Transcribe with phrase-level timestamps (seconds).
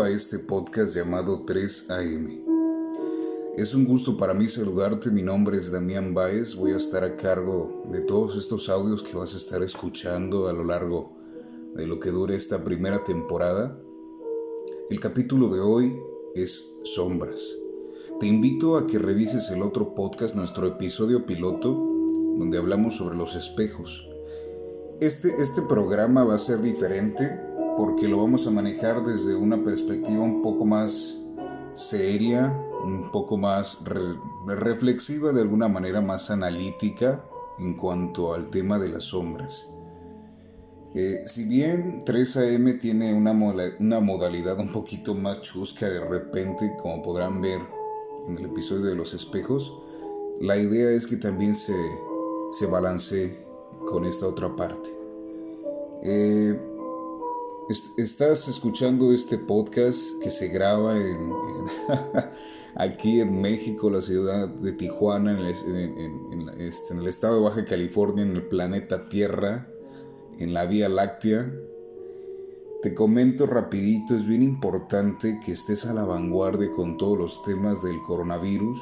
[0.00, 2.44] A este podcast llamado 3AM.
[3.58, 7.16] Es un gusto para mí saludarte, mi nombre es Damián Báez, voy a estar a
[7.16, 11.12] cargo de todos estos audios que vas a estar escuchando a lo largo
[11.74, 13.78] de lo que dure esta primera temporada.
[14.88, 16.00] El capítulo de hoy
[16.34, 17.42] es Sombras.
[18.18, 21.74] Te invito a que revises el otro podcast, nuestro episodio piloto,
[22.38, 24.08] donde hablamos sobre los espejos.
[25.00, 30.22] Este, este programa va a ser diferente porque lo vamos a manejar desde una perspectiva
[30.22, 31.22] un poco más
[31.74, 33.82] seria, un poco más
[34.46, 37.24] reflexiva, de alguna manera más analítica
[37.58, 39.68] en cuanto al tema de las sombras.
[40.94, 47.00] Eh, si bien 3AM tiene una, una modalidad un poquito más chusca de repente, como
[47.00, 47.60] podrán ver
[48.28, 49.82] en el episodio de los espejos,
[50.40, 51.76] la idea es que también se,
[52.50, 53.46] se balancee
[53.86, 54.90] con esta otra parte.
[56.02, 56.71] Eh,
[57.68, 60.96] Estás escuchando este podcast que se graba
[62.74, 68.24] aquí en México, la ciudad de Tijuana, en este, en el estado de Baja California,
[68.24, 69.68] en el planeta Tierra,
[70.40, 71.52] en la Vía Láctea.
[72.82, 77.80] Te comento rapidito, es bien importante que estés a la vanguardia con todos los temas
[77.84, 78.80] del coronavirus.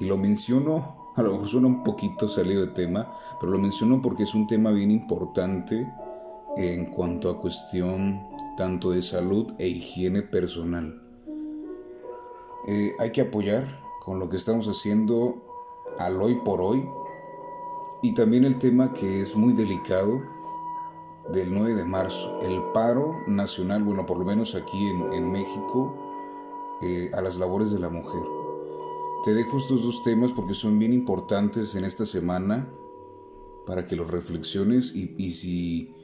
[0.00, 4.02] Y lo menciono, a lo mejor suena un poquito salido de tema, pero lo menciono
[4.02, 5.86] porque es un tema bien importante
[6.56, 8.20] en cuanto a cuestión
[8.56, 11.02] tanto de salud e higiene personal.
[12.68, 13.66] Eh, hay que apoyar
[14.00, 15.34] con lo que estamos haciendo
[15.98, 16.86] al hoy por hoy
[18.02, 20.20] y también el tema que es muy delicado
[21.32, 24.78] del 9 de marzo, el paro nacional, bueno, por lo menos aquí
[25.12, 25.96] en, México,
[26.82, 28.22] eh, a las labores de la mujer.
[29.24, 32.68] Te dejo estos dos temas porque son bien importantes en esta semana
[33.66, 35.94] para que los reflexiones y si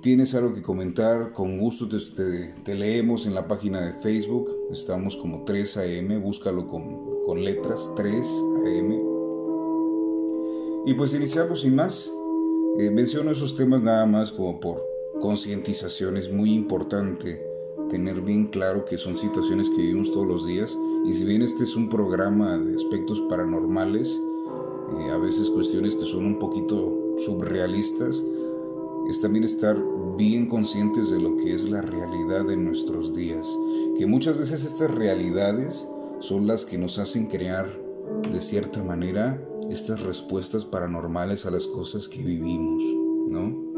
[0.00, 4.48] tienes algo que comentar, con gusto te, leemos en la página de Facebook.
[4.70, 8.98] Estamos como 3AM, búscalo con, letras 3AM.
[10.86, 12.12] Y pues iniciamos sin más.
[12.78, 14.84] Eh, menciono esos temas nada más como por
[15.20, 16.16] concientización.
[16.16, 17.46] Es muy importante
[17.88, 20.76] tener bien claro que son situaciones que vivimos todos los días.
[21.06, 24.18] Y si bien este es un programa de aspectos paranormales,
[24.98, 28.24] eh, a veces cuestiones que son un poquito surrealistas,
[29.10, 29.76] es también estar
[30.16, 33.48] bien conscientes de lo que es la realidad de nuestros días,
[33.98, 35.88] que muchas veces estas realidades
[36.20, 37.68] son las que nos hacen crear
[38.32, 42.84] de cierta manera estas respuestas paranormales a las cosas que vivimos,
[43.30, 43.70] ¿no?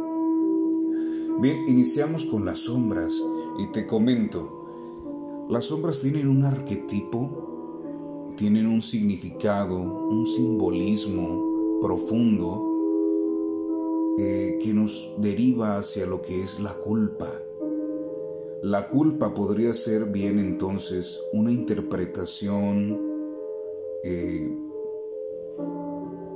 [1.40, 3.14] Bien, iniciamos con las sombras
[3.58, 12.71] y te comento, las sombras tienen un arquetipo, tienen un significado, un simbolismo profundo
[14.18, 17.30] eh, que nos deriva hacia lo que es la culpa.
[18.62, 23.00] La culpa podría ser bien entonces una interpretación
[24.04, 24.56] eh,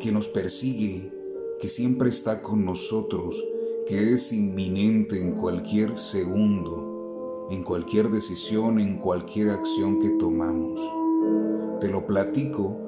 [0.00, 1.12] que nos persigue,
[1.60, 3.44] que siempre está con nosotros,
[3.86, 10.80] que es inminente en cualquier segundo, en cualquier decisión, en cualquier acción que tomamos.
[11.80, 12.86] Te lo platico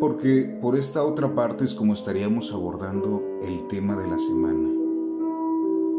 [0.00, 4.68] porque por esta otra parte es como estaríamos abordando el tema de la semana.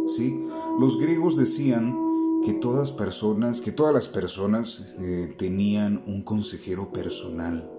[0.08, 0.46] Sí,
[0.80, 1.98] los griegos decían
[2.44, 7.70] que todas personas, que todas las personas eh, tenían un consejero personal,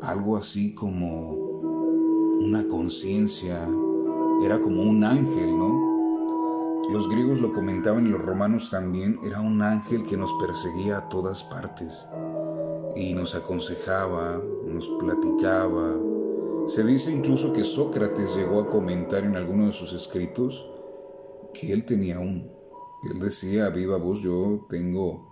[0.00, 1.32] algo así como
[2.40, 3.68] una conciencia,
[4.42, 5.88] era como un ángel, ¿no?
[6.90, 11.08] Los griegos lo comentaban y los romanos también, era un ángel que nos perseguía a
[11.08, 12.06] todas partes
[12.96, 16.07] y nos aconsejaba, nos platicaba.
[16.68, 20.68] Se dice incluso que Sócrates llegó a comentar en alguno de sus escritos
[21.54, 22.42] que él tenía uno.
[23.10, 25.26] Él decía a viva voz, yo tengo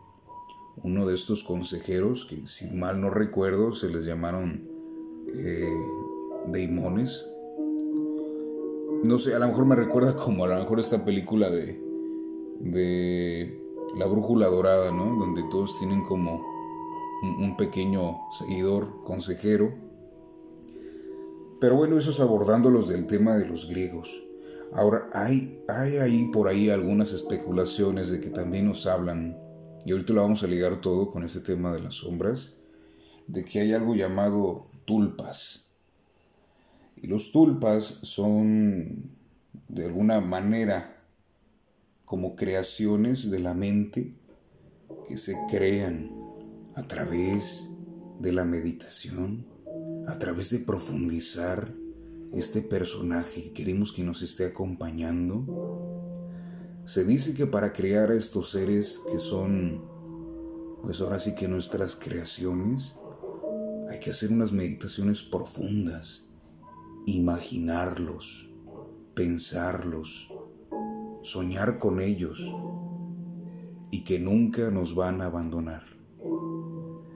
[0.83, 4.67] uno de estos consejeros que si mal no recuerdo se les llamaron
[5.37, 5.77] eh,
[6.47, 7.27] deimones.
[9.03, 11.79] No sé, a lo mejor me recuerda como a lo mejor esta película de,
[12.61, 13.61] de
[13.99, 15.19] La Brújula Dorada, ¿no?
[15.19, 16.43] Donde todos tienen como
[17.41, 19.86] un pequeño seguidor, consejero.
[21.61, 24.23] Pero bueno, eso es abordándolos del tema de los griegos.
[24.73, 29.39] Ahora, hay, hay ahí por ahí algunas especulaciones de que también nos hablan,
[29.85, 32.55] y ahorita lo vamos a ligar todo con este tema de las sombras,
[33.27, 35.71] de que hay algo llamado tulpas.
[36.97, 39.11] Y los tulpas son,
[39.69, 41.05] de alguna manera,
[42.05, 44.15] como creaciones de la mente
[45.09, 46.11] que se crean
[46.75, 47.69] a través
[48.21, 49.47] de la meditación,
[50.07, 51.75] a través de profundizar
[52.33, 55.47] este personaje que queremos que nos esté acompañando,
[56.85, 59.83] Se dice que para crear estos seres que son,
[60.83, 62.95] pues ahora sí que nuestras creaciones,
[63.91, 66.29] hay que hacer unas meditaciones profundas,
[67.07, 68.51] imaginarlos,
[69.15, 70.33] pensarlos,
[71.23, 72.41] soñar con ellos
[73.91, 75.83] y que nunca nos van a abandonar.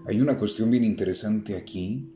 [0.09, 2.13] Hay una cuestión bien interesante aquí,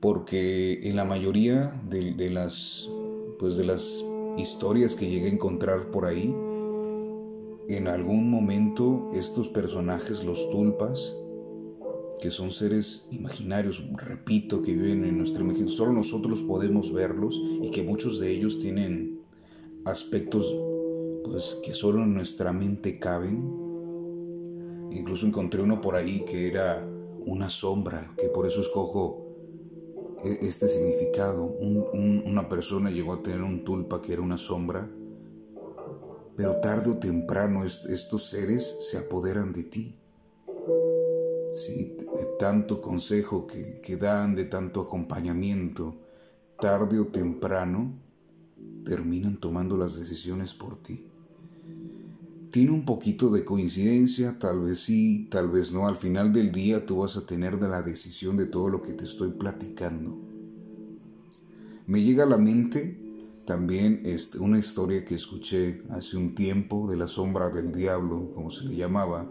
[0.00, 2.90] porque en la mayoría de, las,
[3.38, 4.04] pues de las
[4.36, 6.34] historias que llegué a encontrar por ahí,
[7.68, 11.16] en algún momento estos personajes, los tulpas,
[12.20, 17.70] que son seres imaginarios, repito, que viven en nuestra imaginación, solo nosotros podemos verlos y
[17.70, 19.20] que muchos de ellos tienen
[19.84, 20.54] aspectos
[21.24, 23.42] pues que solo en nuestra mente caben.
[24.92, 26.88] Incluso encontré uno por ahí que era
[27.26, 29.25] una sombra, que por eso escojo
[30.32, 31.44] este significado.
[31.44, 34.88] una persona llegó a tener un tulpa que era una sombra,
[36.36, 39.98] pero tarde o temprano estos seres se apoderan de ti.
[41.54, 45.96] Sí, de tanto consejo que, que dan, de tanto acompañamiento,
[46.60, 47.98] tarde o temprano
[48.84, 51.05] terminan tomando las decisiones por ti.
[52.56, 55.86] Tiene un poquito de coincidencia, tal vez sí, tal vez no.
[55.86, 58.94] Al final del día tú vas a tener de la decisión de todo lo que
[58.94, 60.18] te estoy platicando.
[61.86, 62.98] Me llega a la mente
[63.44, 68.50] también este, una historia que escuché hace un tiempo de la sombra del diablo, como
[68.50, 69.30] se le llamaba,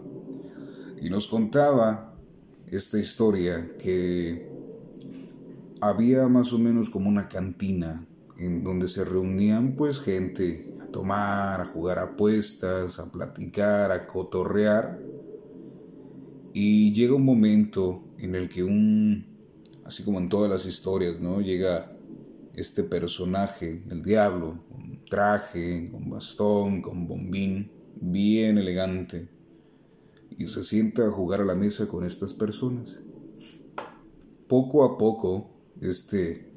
[1.02, 2.16] y nos contaba
[2.68, 4.48] esta historia que
[5.80, 8.06] había más o menos como una cantina
[8.38, 14.98] en donde se reunían pues gente tomar, a jugar apuestas, a platicar, a cotorrear.
[16.54, 19.26] Y llega un momento en el que un,
[19.84, 21.42] así como en todas las historias, ¿no?
[21.42, 21.94] Llega
[22.54, 27.70] este personaje, el diablo, con traje, con bastón, con bombín,
[28.00, 29.28] bien elegante,
[30.30, 33.02] y se sienta a jugar a la mesa con estas personas.
[34.48, 36.50] Poco a poco, este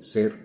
[0.00, 0.43] ser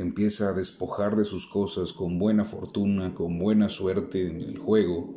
[0.00, 5.14] empieza a despojar de sus cosas con buena fortuna, con buena suerte en el juego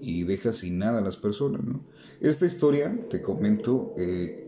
[0.00, 1.60] y deja sin nada a las personas.
[2.20, 4.46] Esta historia, te comento, eh,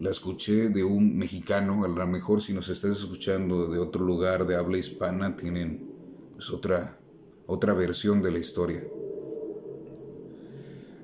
[0.00, 4.46] la escuché de un mexicano, a lo mejor si nos estás escuchando de otro lugar
[4.46, 5.90] de habla hispana, tienen
[6.34, 6.98] pues, otra,
[7.46, 8.84] otra versión de la historia.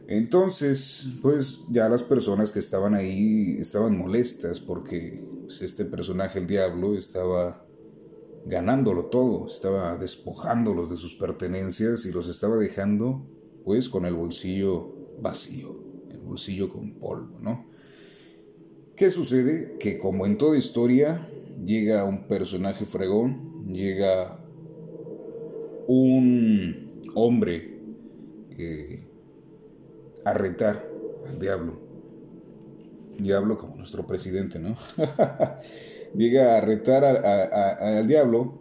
[0.06, 6.46] Entonces, pues ya las personas que estaban ahí estaban molestas porque pues, este personaje, el
[6.46, 7.64] diablo, estaba
[8.46, 13.26] ganándolo todo, estaba despojándolos de sus pertenencias y los estaba dejando
[13.64, 15.75] pues con el bolsillo vacío,
[16.11, 17.67] el bolsillo con polvo, ¿no?
[18.96, 19.76] ¿Qué sucede?
[19.79, 21.26] Que como en toda historia
[21.64, 24.38] llega un personaje fregón, llega
[25.88, 27.81] un hombre
[28.56, 29.06] eh,
[30.25, 30.88] a retar
[31.26, 31.81] al diablo.
[33.19, 34.76] Diablo como nuestro presidente, ¿no?
[36.14, 38.61] llega a retar al diablo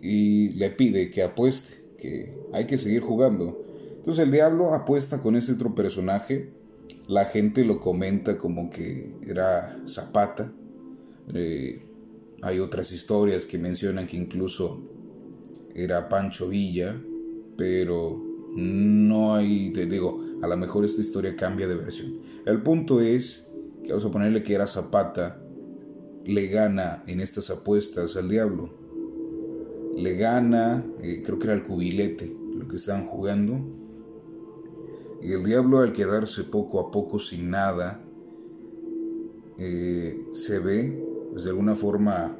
[0.00, 3.62] y le pide que apueste, que hay que seguir jugando.
[3.96, 6.52] Entonces el diablo apuesta con este otro personaje.
[7.08, 10.52] La gente lo comenta como que era Zapata.
[11.32, 11.82] Eh,
[12.42, 14.82] hay otras historias que mencionan que incluso
[15.74, 17.00] era Pancho Villa,
[17.56, 18.22] pero
[18.56, 22.20] no hay, te digo, a lo mejor esta historia cambia de versión.
[22.44, 25.43] El punto es que vamos a ponerle que era Zapata
[26.24, 28.70] le gana en estas apuestas al diablo.
[29.94, 33.60] Le gana, eh, creo que era el cubilete lo que estaban jugando.
[35.22, 38.02] Y el diablo al quedarse poco a poco sin nada,
[39.58, 42.36] eh, se ve pues, de alguna forma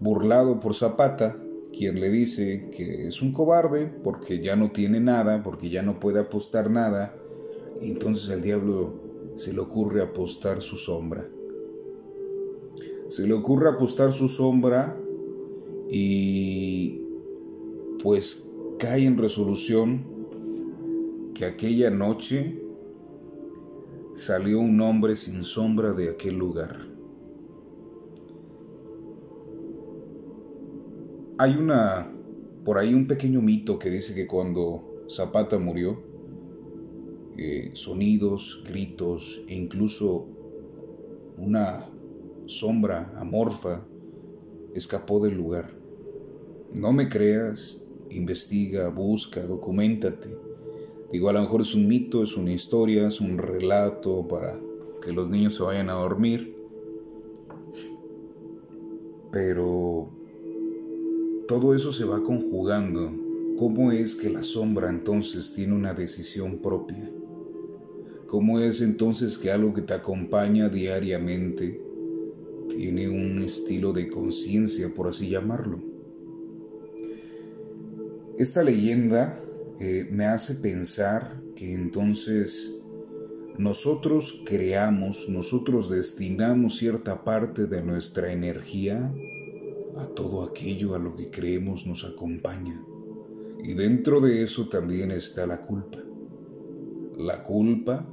[0.00, 1.36] burlado por Zapata,
[1.72, 6.00] quien le dice que es un cobarde porque ya no tiene nada, porque ya no
[6.00, 7.14] puede apostar nada.
[7.80, 11.28] Entonces el diablo se le ocurre apostar su sombra
[13.08, 15.00] se le ocurre apostar su sombra
[15.90, 17.00] y
[18.02, 20.04] pues cae en resolución
[21.34, 22.62] que aquella noche
[24.14, 26.76] salió un hombre sin sombra de aquel lugar.
[31.38, 32.12] Hay una,
[32.64, 36.02] por ahí un pequeño mito que dice que cuando Zapata murió,
[37.36, 40.26] eh, sonidos, gritos e incluso
[41.36, 41.88] una
[42.48, 43.86] sombra amorfa
[44.74, 45.68] escapó del lugar.
[46.72, 50.36] No me creas, investiga, busca, documentate.
[51.12, 54.58] Digo, a lo mejor es un mito, es una historia, es un relato para
[55.04, 56.56] que los niños se vayan a dormir.
[59.30, 60.06] Pero
[61.46, 63.10] todo eso se va conjugando
[63.58, 67.10] ¿cómo es que la sombra entonces tiene una decisión propia?
[68.26, 71.87] ¿Cómo es entonces que algo que te acompaña diariamente
[72.68, 75.80] tiene un estilo de conciencia, por así llamarlo?
[78.38, 79.40] Esta leyenda
[79.80, 82.76] eh, me hace pensar que entonces
[83.58, 89.12] nosotros creamos, nosotros destinamos cierta parte de nuestra energía
[89.96, 92.80] a todo aquello a lo que creemos nos acompaña.
[93.64, 95.98] Y dentro de eso también está la culpa.
[97.16, 98.08] La culpa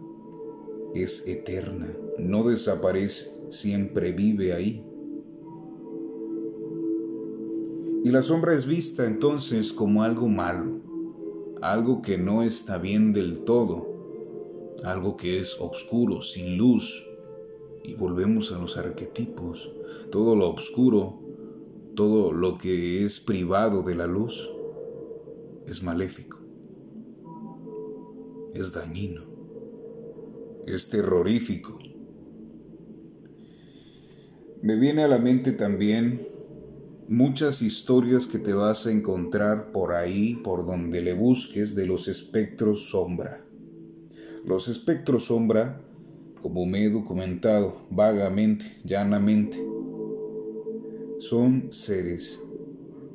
[1.03, 1.87] es eterna,
[2.17, 4.85] no desaparece, siempre vive ahí.
[8.03, 10.79] Y la sombra es vista entonces como algo malo,
[11.61, 17.03] algo que no está bien del todo, algo que es oscuro, sin luz.
[17.83, 19.71] Y volvemos a los arquetipos.
[20.11, 21.19] Todo lo oscuro,
[21.95, 24.51] todo lo que es privado de la luz,
[25.65, 26.39] es maléfico,
[28.53, 29.23] es dañino,
[30.65, 31.79] es terrorífico.
[34.61, 36.25] Me viene a la mente también
[37.07, 42.07] muchas historias que te vas a encontrar por ahí, por donde le busques, de los
[42.07, 43.45] espectros sombra.
[44.45, 45.81] Los espectros sombra,
[46.41, 49.57] como me he documentado vagamente, llanamente,
[51.19, 52.41] son seres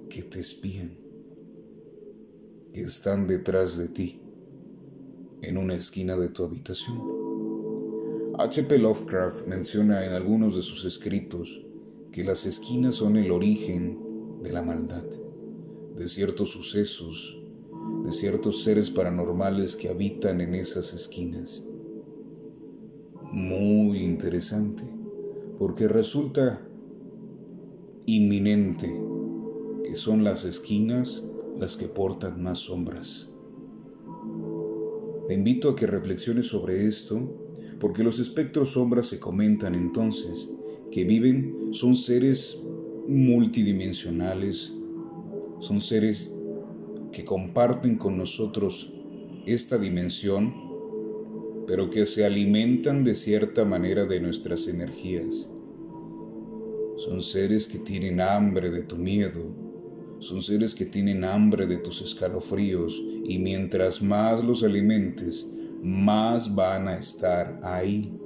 [0.09, 0.97] que te espían,
[2.73, 4.23] que están detrás de ti,
[5.43, 7.20] en una esquina de tu habitación.
[8.43, 8.79] H.P.
[8.79, 11.63] Lovecraft menciona en algunos de sus escritos
[12.11, 13.99] que las esquinas son el origen
[14.43, 15.05] de la maldad,
[15.95, 17.39] de ciertos sucesos,
[18.03, 21.67] de ciertos seres paranormales que habitan en esas esquinas.
[23.31, 24.85] Muy interesante,
[25.59, 26.67] porque resulta
[28.07, 28.91] inminente
[29.85, 31.27] que son las esquinas
[31.59, 33.35] las que portan más sombras.
[35.29, 37.37] Te invito a que reflexiones sobre esto,
[37.81, 40.53] porque los espectros sombras se comentan entonces
[40.93, 42.63] que viven son seres
[43.09, 44.73] multidimensionales,
[45.61, 46.37] son seres
[47.11, 48.95] que comparten con nosotros
[49.47, 50.55] esta dimensión,
[51.67, 55.49] pero que se alimentan de cierta manera de nuestras energías.
[56.97, 59.41] Son seres que tienen hambre de tu miedo,
[60.19, 65.51] son seres que tienen hambre de tus escalofríos y mientras más los alimentes,
[65.83, 68.19] más van a estar ahí.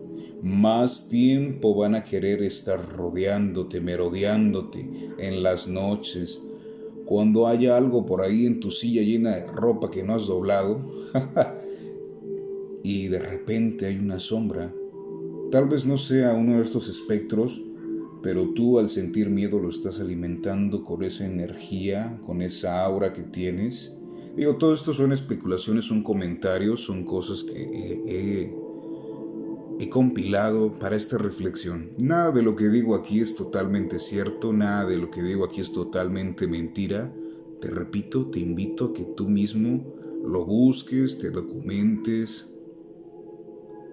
[0.43, 6.39] Más tiempo van a querer estar rodeándote, merodeándote en las noches,
[7.05, 10.81] cuando haya algo por ahí en tu silla llena de ropa que no has doblado
[12.83, 14.75] y de repente hay una sombra,
[15.51, 17.63] tal vez no sea uno de estos espectros,
[18.23, 23.23] pero tú al sentir miedo lo estás alimentando con esa energía, con esa aura que
[23.23, 23.99] tienes.
[24.37, 28.55] Digo, todo esto son especulaciones, son comentarios, son cosas que he,
[29.79, 31.91] he compilado para esta reflexión.
[31.99, 35.61] Nada de lo que digo aquí es totalmente cierto, nada de lo que digo aquí
[35.61, 37.13] es totalmente mentira.
[37.61, 42.49] Te repito, te invito a que tú mismo lo busques, te documentes,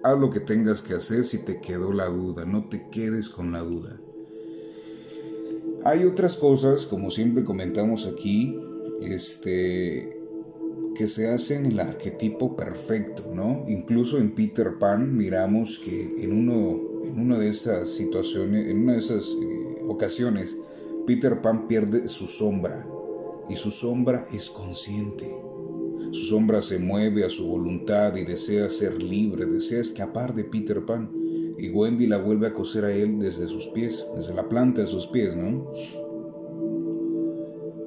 [0.02, 3.52] haz lo que tengas que hacer si te quedó la duda, no te quedes con
[3.52, 4.00] la duda.
[5.84, 8.56] Hay otras cosas, como siempre comentamos aquí,
[9.00, 10.21] este,
[11.02, 13.64] que se hacen el arquetipo perfecto, ¿no?
[13.66, 18.92] Incluso en Peter Pan miramos que en, uno, en una de esas situaciones, en una
[18.92, 20.58] de esas eh, ocasiones,
[21.04, 22.86] Peter Pan pierde su sombra
[23.48, 25.28] y su sombra es consciente.
[26.12, 30.84] Su sombra se mueve a su voluntad y desea ser libre, desea escapar de Peter
[30.84, 31.10] Pan.
[31.58, 34.86] Y Wendy la vuelve a coser a él desde sus pies, desde la planta de
[34.86, 35.66] sus pies, ¿no?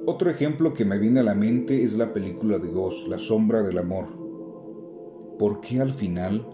[0.08, 3.64] Otro ejemplo que me viene a la mente es la película de Ghost, La sombra
[3.64, 4.06] del amor.
[5.36, 6.46] ¿Por qué al final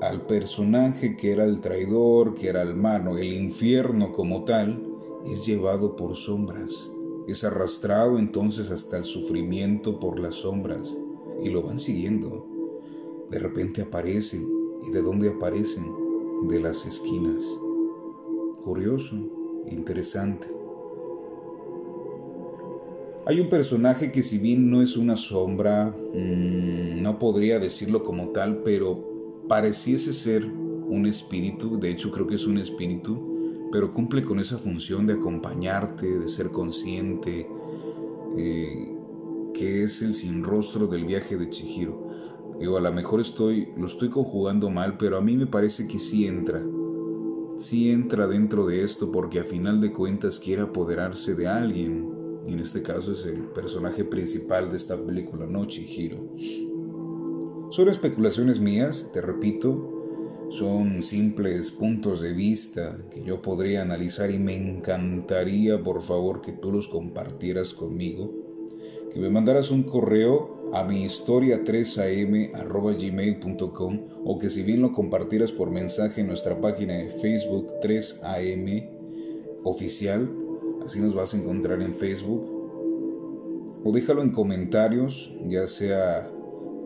[0.00, 4.82] al personaje que era el traidor, que era el mano, el infierno como tal,
[5.26, 6.90] es llevado por sombras?
[7.28, 10.96] Es arrastrado entonces hasta el sufrimiento por las sombras
[11.42, 12.48] y lo van siguiendo.
[13.30, 14.48] De repente aparecen.
[14.88, 15.84] ¿Y de dónde aparecen?
[16.48, 17.44] De las esquinas.
[18.64, 19.14] Curioso,
[19.70, 20.61] interesante.
[23.24, 28.30] Hay un personaje que si bien no es una sombra, mm, no podría decirlo como
[28.30, 34.22] tal, pero pareciese ser un espíritu, de hecho creo que es un espíritu, pero cumple
[34.22, 37.48] con esa función de acompañarte, de ser consciente,
[38.36, 38.92] eh,
[39.54, 42.08] que es el sin rostro del viaje de Chihiro.
[42.58, 46.00] Digo, a lo mejor estoy, lo estoy conjugando mal, pero a mí me parece que
[46.00, 46.60] sí entra.
[47.56, 52.11] Sí entra dentro de esto porque a final de cuentas quiere apoderarse de alguien
[52.46, 55.66] y en este caso es el personaje principal de esta película, ¿no?
[55.66, 56.18] Chihiro.
[57.70, 59.88] Son especulaciones mías, te repito,
[60.50, 66.52] son simples puntos de vista que yo podría analizar y me encantaría, por favor, que
[66.52, 68.30] tú los compartieras conmigo,
[69.10, 75.52] que me mandaras un correo a mi historia 3am.gmail.com o que si bien lo compartieras
[75.52, 78.90] por mensaje en nuestra página de Facebook 3am
[79.64, 80.41] oficial,
[80.84, 82.60] así nos vas a encontrar en Facebook,
[83.84, 86.30] o déjalo en comentarios, ya sea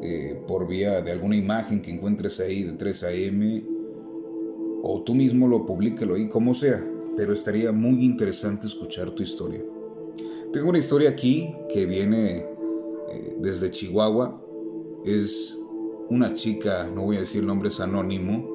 [0.03, 3.65] eh, por vía de alguna imagen que encuentres ahí de 3am
[4.83, 6.85] o tú mismo lo publícalo ahí, como sea,
[7.17, 9.63] pero estaría muy interesante escuchar tu historia.
[10.53, 12.47] Tengo una historia aquí que viene
[13.11, 14.43] eh, desde Chihuahua,
[15.05, 15.59] es
[16.09, 18.49] una chica, no voy a decir nombres anónimo,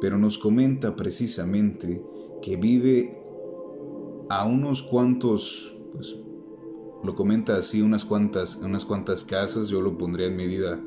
[0.00, 2.02] pero nos comenta precisamente
[2.42, 3.17] que vive
[4.28, 6.16] a unos cuantos, pues
[7.02, 10.80] lo comenta así, unas cuantas, unas cuantas casas, yo lo pondría en medida,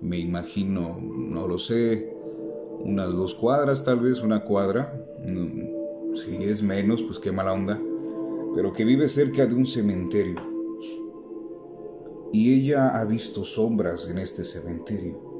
[0.00, 2.14] me imagino, no lo sé,
[2.80, 4.92] unas dos cuadras tal vez, una cuadra,
[6.14, 7.80] si es menos, pues qué mala onda,
[8.54, 10.40] pero que vive cerca de un cementerio.
[12.32, 15.34] Y ella ha visto sombras en este cementerio.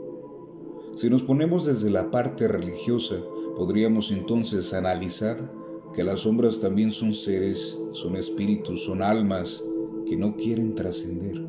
[0.94, 3.16] Si nos ponemos desde la parte religiosa,
[3.56, 5.50] podríamos entonces analizar
[5.94, 9.64] que las sombras también son seres, son espíritus, son almas,
[10.06, 11.46] que no quieren trascender,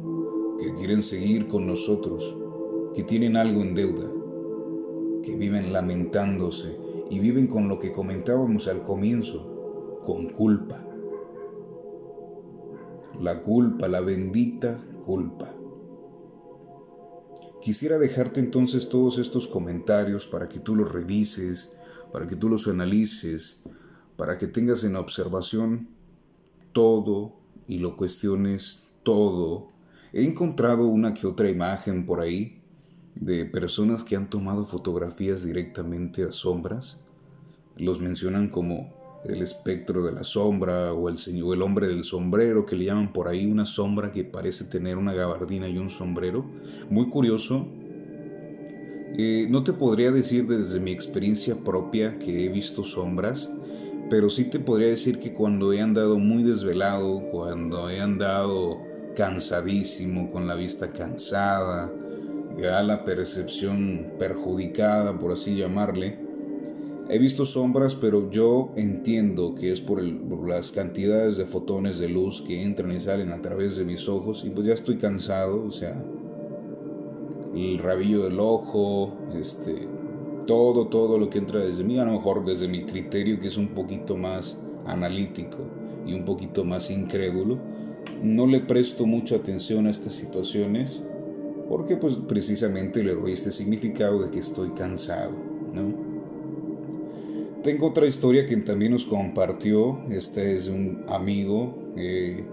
[0.59, 2.37] que quieren seguir con nosotros,
[2.93, 4.07] que tienen algo en deuda,
[5.23, 6.77] que viven lamentándose
[7.09, 10.85] y viven con lo que comentábamos al comienzo, con culpa.
[13.19, 15.55] La culpa, la bendita culpa.
[17.61, 21.79] Quisiera dejarte entonces todos estos comentarios para que tú los revises,
[22.11, 23.63] para que tú los analices,
[24.17, 25.89] para que tengas en observación
[26.73, 27.33] todo
[27.67, 29.67] y lo cuestiones todo.
[30.13, 32.61] He encontrado una que otra imagen por ahí
[33.15, 37.01] de personas que han tomado fotografías directamente a sombras.
[37.77, 38.93] Los mencionan como
[39.27, 43.11] el espectro de la sombra o el, señor, el hombre del sombrero, que le llaman
[43.11, 46.45] por ahí una sombra que parece tener una gabardina y un sombrero.
[46.89, 47.67] Muy curioso.
[49.17, 53.49] Eh, no te podría decir desde mi experiencia propia que he visto sombras,
[54.09, 58.79] pero sí te podría decir que cuando he andado muy desvelado, cuando he andado
[59.15, 61.91] cansadísimo, con la vista cansada,
[62.55, 66.17] ya la percepción perjudicada, por así llamarle,
[67.09, 72.41] he visto sombras, pero yo entiendo que es por, las cantidades de fotones de luz
[72.41, 75.71] que entran y salen a través de mis ojos, y pues ya estoy cansado, o
[75.71, 76.03] sea,
[77.55, 79.87] el rabillo del ojo, este,
[80.45, 83.57] todo, todo lo que entra desde mí, a lo mejor desde mi criterio que es
[83.57, 85.57] un poquito más analítico
[86.05, 87.57] y un poquito más incrédulo,
[88.21, 91.01] no le presto mucha atención a estas situaciones
[91.69, 95.31] porque pues precisamente le doy este significado de que estoy cansado,
[95.73, 96.15] ¿no?
[97.63, 102.45] Tengo otra historia que también nos compartió, este es un amigo, eh,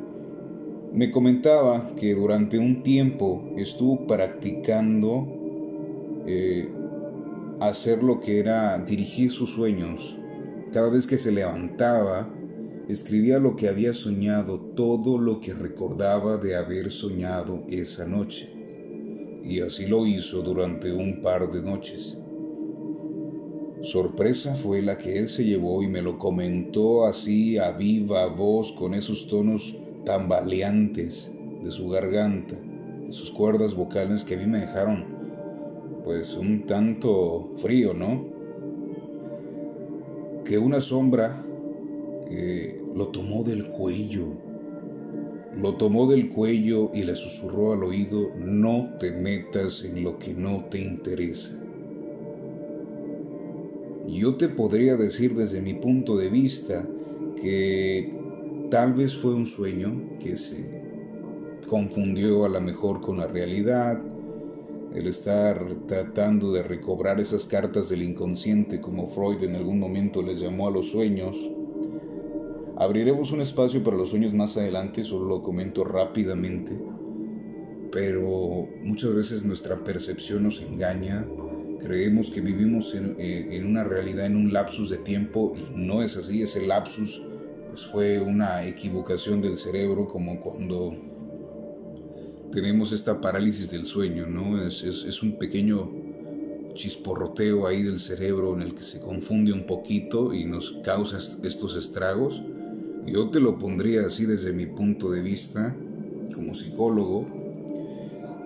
[0.94, 5.28] me comentaba que durante un tiempo estuvo practicando
[6.26, 6.68] eh,
[7.68, 10.18] hacer lo que era dirigir sus sueños.
[10.72, 12.32] Cada vez que se levantaba,
[12.88, 18.52] escribía lo que había soñado, todo lo que recordaba de haber soñado esa noche.
[19.44, 22.18] Y así lo hizo durante un par de noches.
[23.82, 28.72] Sorpresa fue la que él se llevó y me lo comentó así a viva voz
[28.72, 34.60] con esos tonos tambaleantes de su garganta, de sus cuerdas vocales que a mí me
[34.60, 35.11] dejaron
[36.04, 38.26] pues un tanto frío, ¿no?
[40.44, 41.44] Que una sombra
[42.30, 44.36] eh, lo tomó del cuello,
[45.56, 50.34] lo tomó del cuello y le susurró al oído, no te metas en lo que
[50.34, 51.58] no te interesa.
[54.08, 56.86] Yo te podría decir desde mi punto de vista
[57.40, 58.14] que
[58.70, 60.82] tal vez fue un sueño que se
[61.66, 64.02] confundió a lo mejor con la realidad,
[64.94, 70.40] el estar tratando de recobrar esas cartas del inconsciente como Freud en algún momento les
[70.40, 71.50] llamó a los sueños.
[72.76, 76.78] Abriremos un espacio para los sueños más adelante, solo lo comento rápidamente,
[77.90, 81.26] pero muchas veces nuestra percepción nos engaña,
[81.80, 86.16] creemos que vivimos en, eh, una realidad, en un lapsus de tiempo y no es
[86.16, 87.22] así, ese lapsus
[87.68, 90.94] pues fue una equivocación del cerebro como cuando
[92.52, 94.64] tenemos esta parálisis del sueño, ¿no?
[94.64, 95.90] Es, es, un pequeño
[96.74, 101.76] chisporroteo ahí del cerebro en el que se confunde un poquito y nos causa estos
[101.76, 102.42] estragos.
[103.06, 105.74] Yo te lo pondría así desde mi punto de vista,
[106.34, 107.26] como psicólogo,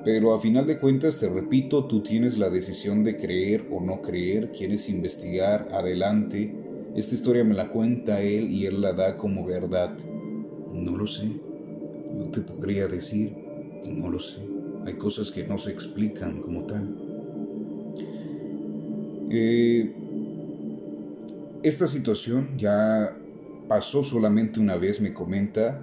[0.04, 4.02] pero a final de cuentas, te repito, tú tienes la decisión de creer o no
[4.02, 6.54] creer, quieres investigar, adelante.
[6.94, 9.96] Esta historia me la cuenta él y él la da como verdad.
[10.72, 11.28] No lo sé,
[12.12, 13.45] no te podría decir,
[13.92, 14.40] no lo sé.
[14.84, 16.96] Hay cosas que no se explican como tal.
[19.30, 19.92] Eh,
[21.62, 23.16] esta situación ya
[23.68, 25.82] pasó solamente una vez, me comenta.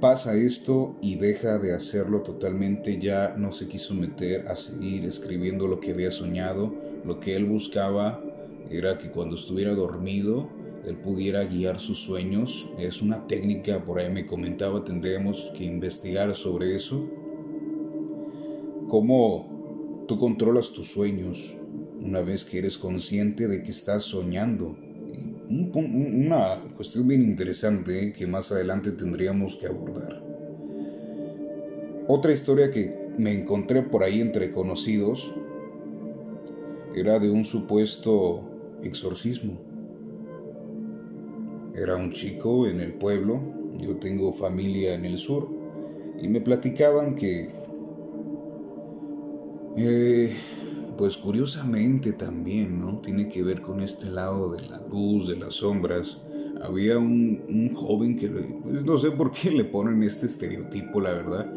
[0.00, 5.66] Pasa esto y deja de hacerlo totalmente, ya no se quiso meter a seguir escribiendo
[5.66, 6.74] lo que había soñado.
[7.06, 8.22] Lo que él buscaba
[8.70, 10.50] era que cuando estuviera dormido,
[10.86, 12.68] él pudiera guiar sus sueños.
[12.78, 17.08] Es una técnica, por ahí me comentaba, tendríamos que investigar sobre eso.
[18.88, 21.56] Cómo tú controlas tus sueños,
[22.00, 24.76] una vez que eres consciente de que estás soñando.
[25.48, 30.22] una cuestión bien interesante que más adelante tendríamos que abordar.
[32.08, 35.32] Otra historia que me encontré por ahí entre conocidos
[36.94, 38.42] era de un supuesto
[38.82, 39.73] exorcismo.
[41.74, 43.40] Era un chico en el pueblo,
[43.78, 45.48] yo tengo familia en el sur,
[46.20, 47.50] y me platicaban que
[49.76, 50.32] eh,
[50.96, 52.98] pues curiosamente también, ¿no?
[52.98, 56.18] Tiene que ver con este lado de la luz, de las sombras.
[56.62, 61.52] Había un, joven que, pues no sé por qué le ponen este estereotipo, la verdad,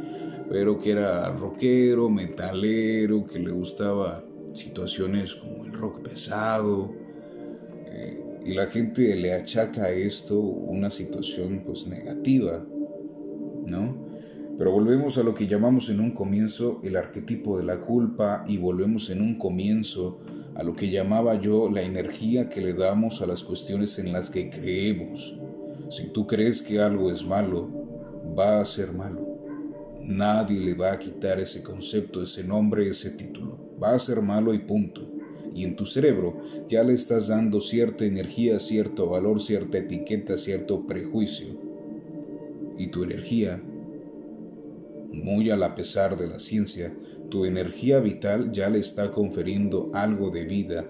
[0.49, 6.91] pero que era rockero, metalero, que le gustaba situaciones como el rock pesado.
[7.85, 12.65] Eh, y la gente le achaca a esto una situación pues negativa,
[13.65, 14.07] ¿no?
[14.57, 18.57] Pero volvemos a lo que llamamos en un comienzo el arquetipo de la culpa y
[18.57, 20.19] volvemos en un comienzo
[20.55, 24.29] a lo que llamaba yo la energía que le damos a las cuestiones en las
[24.29, 25.37] que creemos.
[25.89, 27.69] Si tú crees que algo es malo,
[28.39, 29.27] va a ser malo.
[30.03, 33.77] Nadie le va a quitar ese concepto, ese nombre, ese título.
[33.83, 35.16] Va a ser malo y punto.
[35.53, 40.85] Y en tu cerebro ya le estás dando cierta energía, cierto valor, cierta etiqueta, cierto
[40.85, 41.47] prejuicio.
[42.77, 43.61] Y tu energía
[45.11, 46.95] muy a la pesar de la ciencia,
[47.29, 50.89] tu energía vital ya le está conferiendo algo de vida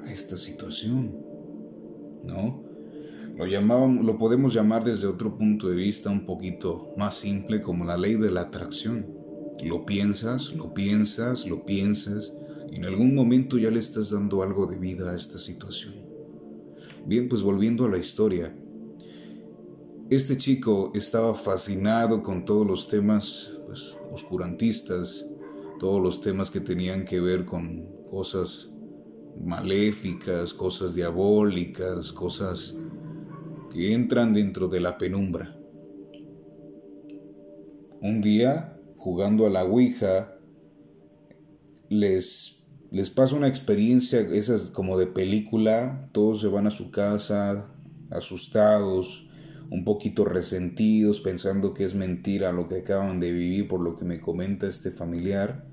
[0.00, 1.16] a esta situación.
[2.24, 2.64] ¿No?
[3.36, 7.84] Lo, llamábamos, lo podemos llamar desde otro punto de vista un poquito más simple como
[7.84, 9.06] la ley de la atracción.
[9.62, 12.32] Lo piensas, lo piensas, lo piensas
[12.72, 15.94] en algún momento ya le estás dando algo de vida a esta situación.
[17.06, 18.54] Bien, pues volviendo a la historia,
[20.10, 25.26] este chico estaba fascinado con todos los temas pues, oscurantistas,
[25.78, 28.70] todos los temas que tenían que ver con cosas
[29.44, 32.76] maléficas, cosas diabólicas, cosas
[33.70, 35.54] que entran dentro de la penumbra.
[38.00, 40.38] Un día, jugando a la Ouija,
[41.88, 42.57] les,
[42.90, 47.68] les pasa una experiencia, esas como de película, todos se van a su casa
[48.10, 49.28] asustados,
[49.70, 54.06] un poquito resentidos, pensando que es mentira lo que acaban de vivir por lo que
[54.06, 55.66] me comenta este familiar.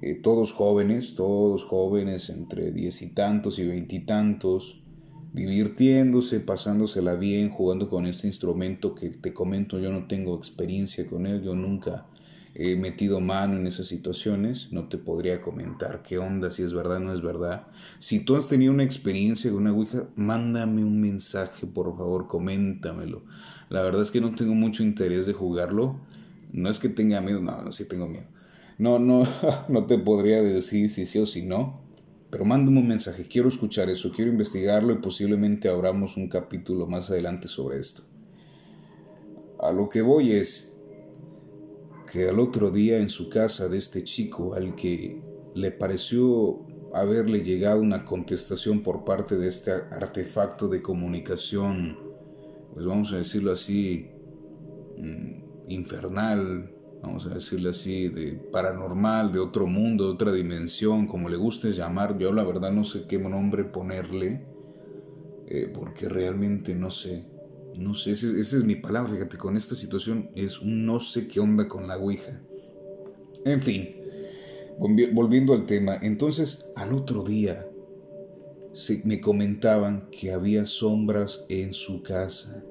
[0.00, 4.82] Eh, todos jóvenes, todos jóvenes entre diez y tantos y veintitantos,
[5.32, 11.26] divirtiéndose, pasándosela bien, jugando con este instrumento que te comento, yo no tengo experiencia con
[11.26, 12.06] él, yo nunca
[12.54, 16.98] he metido mano en esas situaciones, no te podría comentar qué onda, si es verdad
[16.98, 17.66] o no es verdad.
[17.98, 23.22] Si tú has tenido una experiencia con una Ouija, mándame un mensaje, por favor, coméntamelo.
[23.70, 25.98] La verdad es que no tengo mucho interés de jugarlo.
[26.52, 28.26] No es que tenga miedo, no, no, sí tengo miedo.
[28.78, 29.26] No, no,
[29.68, 31.80] no te podría decir si sí o si no.
[32.30, 37.10] Pero mándame un mensaje, quiero escuchar eso, quiero investigarlo y posiblemente abramos un capítulo más
[37.10, 38.02] adelante sobre esto.
[39.60, 40.71] A lo que voy es,
[42.12, 45.22] que al otro día en su casa de este chico al que
[45.54, 51.98] le pareció haberle llegado una contestación por parte de este artefacto de comunicación,
[52.74, 54.10] pues vamos a decirlo así,
[54.98, 56.70] mm, infernal,
[57.02, 61.72] vamos a decirlo así, de paranormal, de otro mundo, de otra dimensión, como le guste
[61.72, 64.44] llamar, yo la verdad no sé qué nombre ponerle,
[65.46, 67.31] eh, porque realmente no sé.
[67.76, 71.40] No sé, esa es mi palabra, fíjate, con esta situación es un no sé qué
[71.40, 72.40] onda con la Ouija.
[73.44, 73.88] En fin,
[75.12, 77.66] volviendo al tema, entonces al otro día
[79.04, 82.64] me comentaban que había sombras en su casa.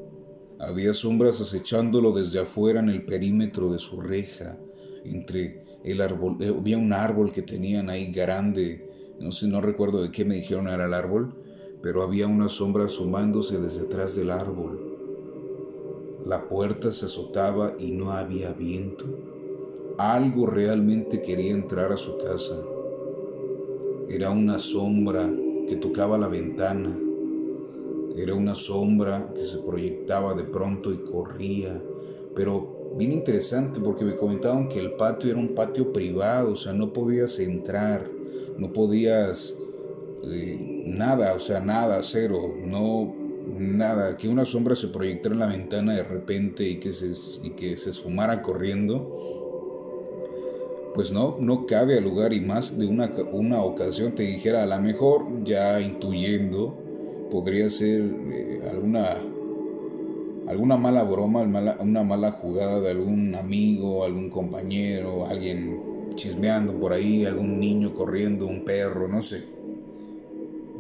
[0.59, 4.59] Había sombras acechándolo desde afuera en el perímetro de su reja,
[5.05, 8.87] entre el árbol, eh, había un árbol que tenían ahí grande,
[9.19, 11.35] no sé, no recuerdo de qué me dijeron era el árbol,
[11.81, 14.90] pero había una sombra asomándose desde atrás del árbol.
[16.25, 19.05] La puerta se azotaba y no había viento.
[19.97, 22.55] Algo realmente quería entrar a su casa.
[24.07, 25.29] Era una sombra
[25.67, 26.95] que tocaba la ventana.
[28.15, 31.81] Era una sombra que se proyectaba de pronto y corría.
[32.35, 36.73] Pero bien interesante porque me comentaban que el patio era un patio privado, o sea,
[36.73, 38.09] no podías entrar,
[38.57, 39.57] no podías
[40.23, 45.47] eh, nada, o sea, nada, cero, no, nada, que una sombra se proyectara en la
[45.47, 49.17] ventana de repente y que se, y que se esfumara corriendo,
[50.93, 54.65] pues no, no cabe al lugar y más de una, una ocasión te dijera, a
[54.65, 56.77] lo mejor ya intuyendo,
[57.29, 59.17] podría ser eh, alguna,
[60.47, 61.43] alguna mala broma,
[61.79, 68.45] una mala jugada de algún amigo, algún compañero, alguien chismeando por ahí, algún niño corriendo,
[68.45, 69.61] un perro, no sé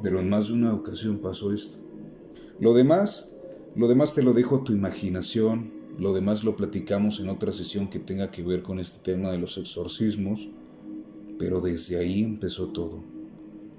[0.01, 1.77] pero en más de una ocasión pasó esto.
[2.61, 3.39] Lo demás,
[3.75, 7.89] lo demás te lo dejo a tu imaginación, lo demás lo platicamos en otra sesión
[7.89, 10.47] que tenga que ver con este tema de los exorcismos,
[11.39, 13.03] pero desde ahí empezó todo.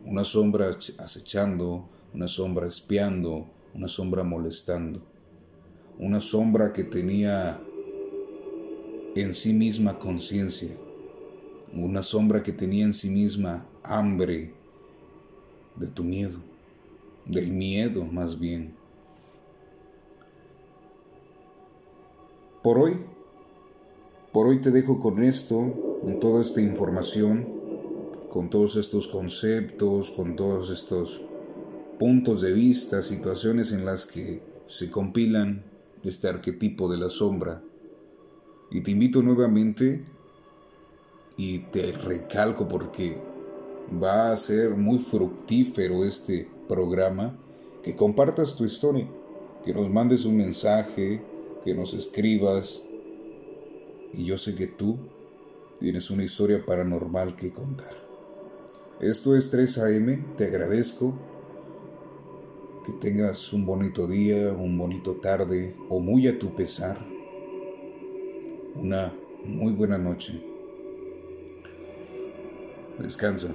[0.04, 0.68] Una sombra
[0.98, 5.00] acechando, una sombra espiando, una sombra molestando,
[6.00, 7.62] una sombra que tenía
[9.14, 10.76] en sí misma conciencia,
[11.72, 14.54] una sombra que tenía en sí misma hambre,
[15.76, 16.51] de tu miedo,
[17.26, 18.74] del miedo más bien.
[22.62, 22.96] Por hoy,
[24.32, 27.48] por hoy te dejo con esto, con toda esta información,
[28.30, 31.20] con todos estos conceptos, con todos estos
[31.98, 35.64] puntos de vista, situaciones en las que se compilan
[36.02, 37.62] este arquetipo de la sombra.
[38.70, 40.04] Y te invito nuevamente
[41.36, 43.18] y te recalco porque
[44.02, 47.38] va a ser muy fructífero este programa,
[47.82, 49.08] que compartas tu historia,
[49.64, 51.22] que nos mandes un mensaje,
[51.64, 52.84] que nos escribas.
[54.12, 54.98] Y yo sé que tú
[55.78, 57.92] tienes una historia paranormal que contar.
[59.00, 61.14] Esto es 3 AM, te agradezco.
[62.84, 66.98] Que tengas un bonito día, un bonito tarde o muy a tu pesar.
[68.74, 69.12] Una
[69.44, 70.42] muy buena noche.
[72.98, 73.54] Descansa.